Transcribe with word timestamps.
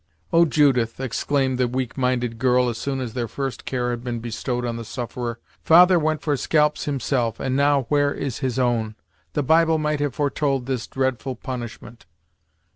"Oh! 0.33 0.45
Judith," 0.45 0.99
exclaimed 0.99 1.59
the 1.59 1.67
weak 1.67 1.95
minded 1.95 2.39
girl, 2.39 2.69
as 2.69 2.79
soon 2.79 2.99
as 3.01 3.13
their 3.13 3.27
first 3.27 3.65
care 3.65 3.91
had 3.91 4.03
been 4.03 4.19
bestowed 4.19 4.65
on 4.65 4.83
sufferer. 4.83 5.37
"Father 5.63 5.99
went 5.99 6.23
for 6.23 6.35
scalps, 6.35 6.85
himself, 6.85 7.39
and 7.39 7.55
now 7.55 7.83
where 7.83 8.11
is 8.11 8.39
his 8.39 8.57
own? 8.57 8.95
The 9.33 9.43
Bible 9.43 9.77
might 9.77 9.99
have 9.99 10.15
foretold 10.15 10.65
this 10.65 10.87
dreadful 10.87 11.35
punishment!" 11.35 12.07